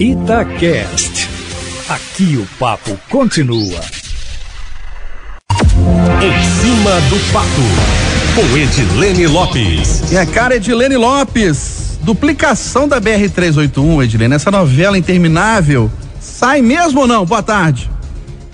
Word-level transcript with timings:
Itacast. 0.00 1.28
Aqui 1.88 2.36
o 2.36 2.46
papo 2.56 2.96
continua. 3.10 3.80
Em 6.22 6.44
cima 6.60 7.00
do 7.08 7.32
papo, 7.32 7.48
com 8.36 8.56
Edilene 8.56 9.26
Lopes. 9.26 10.12
E 10.12 10.16
a 10.16 10.24
cara 10.24 10.54
Edilene 10.54 10.96
Lopes. 10.96 11.98
Duplicação 12.02 12.86
da 12.86 13.00
BR-381, 13.00 14.04
Edilene. 14.04 14.36
Essa 14.36 14.52
novela 14.52 14.96
interminável. 14.96 15.90
Sai 16.20 16.62
mesmo 16.62 17.00
ou 17.00 17.06
não? 17.08 17.26
Boa 17.26 17.42
tarde. 17.42 17.90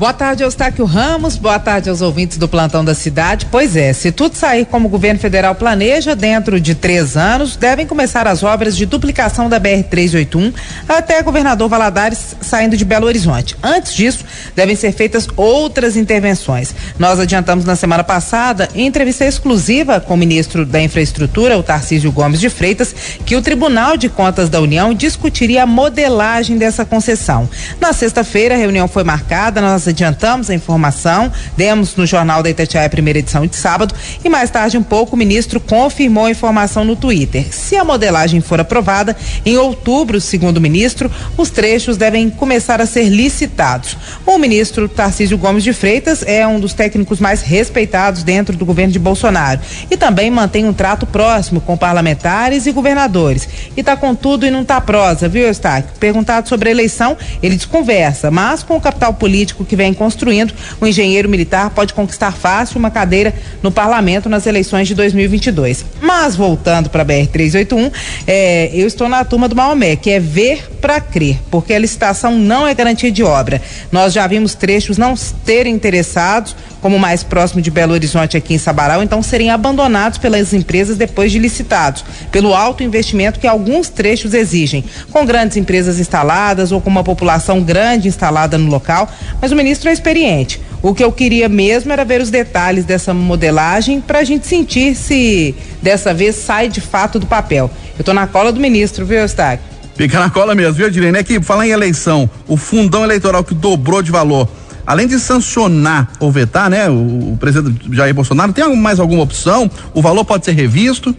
Boa 0.00 0.14
tarde, 0.14 0.42
Eustáquio 0.42 0.86
Ramos. 0.86 1.36
Boa 1.36 1.58
tarde 1.58 1.90
aos 1.90 2.00
ouvintes 2.00 2.38
do 2.38 2.48
plantão 2.48 2.82
da 2.82 2.94
cidade. 2.94 3.46
Pois 3.50 3.76
é, 3.76 3.92
se 3.92 4.10
tudo 4.10 4.34
sair 4.34 4.64
como 4.64 4.88
o 4.88 4.90
governo 4.90 5.20
federal 5.20 5.54
planeja, 5.54 6.16
dentro 6.16 6.58
de 6.58 6.74
três 6.74 7.18
anos, 7.18 7.54
devem 7.54 7.86
começar 7.86 8.26
as 8.26 8.42
obras 8.42 8.74
de 8.74 8.86
duplicação 8.86 9.46
da 9.46 9.60
BR-381 9.60 10.54
até 10.88 11.22
Governador 11.22 11.68
Valadares 11.68 12.34
saindo 12.40 12.78
de 12.78 12.84
Belo 12.86 13.06
Horizonte. 13.06 13.54
Antes 13.62 13.92
disso, 13.92 14.24
devem 14.56 14.74
ser 14.74 14.92
feitas 14.92 15.28
outras 15.36 15.98
intervenções. 15.98 16.74
Nós 16.98 17.20
adiantamos 17.20 17.66
na 17.66 17.76
semana 17.76 18.02
passada, 18.02 18.70
em 18.74 18.86
entrevista 18.86 19.26
exclusiva 19.26 20.00
com 20.00 20.14
o 20.14 20.16
ministro 20.16 20.64
da 20.64 20.80
Infraestrutura, 20.80 21.58
o 21.58 21.62
Tarcísio 21.62 22.10
Gomes 22.10 22.40
de 22.40 22.48
Freitas, 22.48 22.94
que 23.26 23.36
o 23.36 23.42
Tribunal 23.42 23.98
de 23.98 24.08
Contas 24.08 24.48
da 24.48 24.62
União 24.62 24.94
discutiria 24.94 25.64
a 25.64 25.66
modelagem 25.66 26.56
dessa 26.56 26.86
concessão. 26.86 27.46
Na 27.78 27.92
sexta-feira, 27.92 28.54
a 28.54 28.58
reunião 28.58 28.88
foi 28.88 29.04
marcada, 29.04 29.60
nós 29.60 29.89
adiantamos 29.90 30.50
a 30.50 30.54
informação, 30.54 31.30
demos 31.56 31.96
no 31.96 32.06
Jornal 32.06 32.42
da 32.42 32.50
Itatiaia, 32.50 32.88
primeira 32.88 33.18
edição 33.18 33.46
de 33.46 33.56
sábado, 33.56 33.94
e 34.24 34.28
mais 34.28 34.50
tarde 34.50 34.78
um 34.78 34.82
pouco 34.82 35.14
o 35.14 35.18
ministro 35.18 35.60
confirmou 35.60 36.26
a 36.26 36.30
informação 36.30 36.84
no 36.84 36.96
Twitter. 36.96 37.46
Se 37.52 37.76
a 37.76 37.84
modelagem 37.84 38.40
for 38.40 38.60
aprovada, 38.60 39.16
em 39.44 39.56
outubro, 39.56 40.20
segundo 40.20 40.56
o 40.56 40.60
ministro, 40.60 41.10
os 41.36 41.50
trechos 41.50 41.96
devem 41.96 42.30
começar 42.30 42.80
a 42.80 42.86
ser 42.86 43.08
licitados. 43.08 43.96
O 44.24 44.38
ministro 44.38 44.88
Tarcísio 44.88 45.38
Gomes 45.38 45.64
de 45.64 45.72
Freitas 45.72 46.22
é 46.26 46.46
um 46.46 46.58
dos 46.58 46.72
técnicos 46.72 47.20
mais 47.20 47.42
respeitados 47.42 48.22
dentro 48.22 48.56
do 48.56 48.64
governo 48.64 48.92
de 48.92 48.98
Bolsonaro 48.98 49.60
e 49.90 49.96
também 49.96 50.30
mantém 50.30 50.64
um 50.66 50.72
trato 50.72 51.06
próximo 51.06 51.60
com 51.60 51.76
parlamentares 51.76 52.66
e 52.66 52.72
governadores. 52.72 53.48
E 53.76 53.82
tá 53.82 53.96
com 53.96 54.14
tudo 54.14 54.46
e 54.46 54.50
não 54.50 54.64
tá 54.64 54.80
prosa, 54.80 55.28
viu, 55.28 55.46
Eustáquio? 55.46 55.92
Perguntado 55.98 56.48
sobre 56.48 56.68
a 56.68 56.72
eleição, 56.72 57.16
ele 57.42 57.56
desconversa, 57.56 58.30
mas 58.30 58.62
com 58.62 58.76
o 58.76 58.80
capital 58.80 59.14
político 59.14 59.64
que 59.64 59.76
vem 59.80 59.94
construindo, 59.94 60.52
o 60.78 60.86
engenheiro 60.86 61.26
militar 61.26 61.70
pode 61.70 61.94
conquistar 61.94 62.32
fácil 62.32 62.78
uma 62.78 62.90
cadeira 62.90 63.32
no 63.62 63.70
parlamento 63.70 64.28
nas 64.28 64.46
eleições 64.46 64.86
de 64.86 64.94
2022. 64.94 65.86
Mas 66.02 66.36
voltando 66.36 66.90
para 66.90 67.00
a 67.00 67.06
BR-381, 67.06 67.90
é, 68.26 68.70
eu 68.74 68.86
estou 68.86 69.08
na 69.08 69.24
turma 69.24 69.48
do 69.48 69.56
Maomé, 69.56 69.96
que 69.96 70.10
é 70.10 70.20
ver 70.20 70.68
para 70.82 71.00
crer, 71.00 71.38
porque 71.50 71.72
a 71.72 71.78
licitação 71.78 72.36
não 72.36 72.66
é 72.66 72.74
garantia 72.74 73.10
de 73.10 73.22
obra. 73.22 73.62
Nós 73.90 74.12
já 74.12 74.26
vimos 74.26 74.54
trechos 74.54 74.98
não 74.98 75.14
terem 75.46 75.74
interessados, 75.74 76.54
como 76.80 76.98
mais 76.98 77.22
próximo 77.22 77.60
de 77.60 77.70
Belo 77.70 77.92
Horizonte 77.92 78.36
aqui 78.36 78.54
em 78.54 78.58
Sabará, 78.58 79.02
então 79.02 79.22
serem 79.22 79.50
abandonados 79.50 80.18
pelas 80.18 80.52
empresas 80.52 80.96
depois 80.96 81.30
de 81.30 81.38
licitados, 81.38 82.04
pelo 82.30 82.54
alto 82.54 82.82
investimento 82.82 83.38
que 83.38 83.46
alguns 83.46 83.88
trechos 83.88 84.34
exigem, 84.34 84.84
com 85.10 85.24
grandes 85.24 85.56
empresas 85.56 85.98
instaladas 85.98 86.72
ou 86.72 86.80
com 86.80 86.90
uma 86.90 87.04
população 87.04 87.62
grande 87.62 88.08
instalada 88.08 88.56
no 88.56 88.70
local, 88.70 89.08
mas 89.40 89.52
o 89.52 89.56
ministro 89.56 89.88
é 89.88 89.92
experiente. 89.92 90.60
O 90.82 90.94
que 90.94 91.04
eu 91.04 91.12
queria 91.12 91.48
mesmo 91.48 91.92
era 91.92 92.04
ver 92.04 92.22
os 92.22 92.30
detalhes 92.30 92.86
dessa 92.86 93.12
modelagem 93.12 94.00
para 94.00 94.20
a 94.20 94.24
gente 94.24 94.46
sentir 94.46 94.94
se 94.94 95.54
dessa 95.82 96.14
vez 96.14 96.36
sai 96.36 96.68
de 96.68 96.80
fato 96.80 97.18
do 97.18 97.26
papel. 97.26 97.70
Eu 97.96 98.00
estou 98.00 98.14
na 98.14 98.26
cola 98.26 98.50
do 98.50 98.58
ministro, 98.58 99.04
viu, 99.04 99.18
Eustáquio? 99.18 99.70
Fica 99.94 100.18
na 100.18 100.30
cola 100.30 100.54
mesmo, 100.54 100.72
viu, 100.72 100.90
Direne? 100.90 101.18
É 101.18 101.22
que 101.22 101.42
falar 101.42 101.66
em 101.66 101.70
eleição, 101.70 102.30
o 102.48 102.56
fundão 102.56 103.04
eleitoral 103.04 103.44
que 103.44 103.52
dobrou 103.52 104.00
de 104.00 104.10
valor, 104.10 104.48
além 104.86 105.06
de 105.06 105.18
sancionar 105.18 106.12
ou 106.20 106.30
vetar, 106.30 106.70
né, 106.70 106.88
o, 106.88 107.32
o 107.32 107.36
presidente 107.38 107.94
Jair 107.94 108.14
Bolsonaro, 108.14 108.52
tem 108.52 108.76
mais 108.76 109.00
alguma 109.00 109.22
opção? 109.22 109.70
O 109.94 110.02
valor 110.02 110.24
pode 110.24 110.44
ser 110.44 110.52
revisto? 110.52 111.14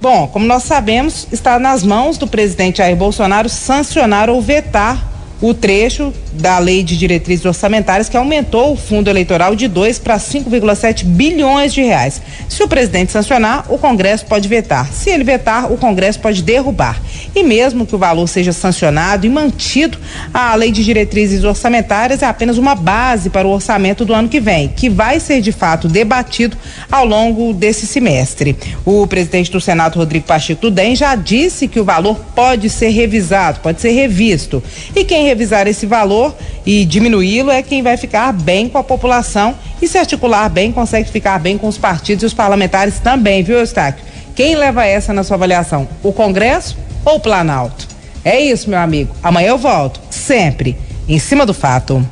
Bom, 0.00 0.28
como 0.28 0.46
nós 0.46 0.62
sabemos, 0.62 1.26
está 1.32 1.58
nas 1.58 1.82
mãos 1.82 2.18
do 2.18 2.26
presidente 2.26 2.78
Jair 2.78 2.96
Bolsonaro 2.96 3.48
sancionar 3.48 4.30
ou 4.30 4.40
vetar 4.40 5.07
o 5.40 5.54
trecho 5.54 6.12
da 6.32 6.58
lei 6.58 6.82
de 6.82 6.96
diretrizes 6.96 7.44
orçamentárias 7.44 8.08
que 8.08 8.16
aumentou 8.16 8.72
o 8.72 8.76
fundo 8.76 9.08
eleitoral 9.08 9.54
de 9.54 9.68
2 9.68 9.98
para 9.98 10.16
5,7 10.16 11.04
bilhões 11.04 11.72
de 11.72 11.82
reais. 11.82 12.20
Se 12.48 12.62
o 12.62 12.68
presidente 12.68 13.12
sancionar, 13.12 13.64
o 13.68 13.78
Congresso 13.78 14.26
pode 14.26 14.48
vetar. 14.48 14.90
Se 14.92 15.10
ele 15.10 15.24
vetar, 15.24 15.72
o 15.72 15.76
Congresso 15.76 16.20
pode 16.20 16.42
derrubar. 16.42 17.00
E 17.34 17.42
mesmo 17.42 17.86
que 17.86 17.94
o 17.94 17.98
valor 17.98 18.26
seja 18.26 18.52
sancionado 18.52 19.26
e 19.26 19.28
mantido, 19.28 19.98
a 20.32 20.54
lei 20.54 20.72
de 20.72 20.84
diretrizes 20.84 21.44
orçamentárias 21.44 22.22
é 22.22 22.26
apenas 22.26 22.58
uma 22.58 22.74
base 22.74 23.30
para 23.30 23.46
o 23.46 23.50
orçamento 23.50 24.04
do 24.04 24.14
ano 24.14 24.28
que 24.28 24.40
vem, 24.40 24.68
que 24.68 24.88
vai 24.88 25.20
ser 25.20 25.40
de 25.40 25.52
fato 25.52 25.88
debatido 25.88 26.56
ao 26.90 27.04
longo 27.04 27.52
desse 27.52 27.86
semestre. 27.86 28.56
O 28.84 29.06
presidente 29.06 29.50
do 29.50 29.60
Senado, 29.60 29.98
Rodrigo 29.98 30.26
Pacheco 30.26 30.70
do 30.70 30.78
já 30.94 31.14
disse 31.14 31.68
que 31.68 31.80
o 31.80 31.84
valor 31.84 32.18
pode 32.34 32.70
ser 32.70 32.88
revisado, 32.88 33.60
pode 33.60 33.80
ser 33.80 33.90
revisto. 33.90 34.62
E 34.94 35.04
quem 35.04 35.27
revisar 35.28 35.66
esse 35.66 35.86
valor 35.86 36.34
e 36.64 36.84
diminuí-lo 36.84 37.50
é 37.50 37.62
quem 37.62 37.82
vai 37.82 37.96
ficar 37.96 38.32
bem 38.32 38.68
com 38.68 38.78
a 38.78 38.84
população 38.84 39.54
e 39.80 39.86
se 39.86 39.98
articular 39.98 40.48
bem, 40.48 40.72
consegue 40.72 41.10
ficar 41.10 41.38
bem 41.38 41.56
com 41.56 41.68
os 41.68 41.78
partidos 41.78 42.22
e 42.22 42.26
os 42.26 42.34
parlamentares 42.34 42.98
também, 42.98 43.42
viu, 43.42 43.58
Eustáquio? 43.58 44.04
Quem 44.34 44.56
leva 44.56 44.84
essa 44.84 45.12
na 45.12 45.22
sua 45.22 45.36
avaliação? 45.36 45.88
O 46.02 46.12
Congresso 46.12 46.76
ou 47.04 47.16
o 47.16 47.20
Planalto? 47.20 47.86
É 48.24 48.40
isso, 48.40 48.70
meu 48.70 48.78
amigo. 48.78 49.14
Amanhã 49.22 49.48
eu 49.48 49.58
volto, 49.58 50.00
sempre 50.10 50.76
em 51.08 51.18
cima 51.18 51.46
do 51.46 51.54
fato. 51.54 52.06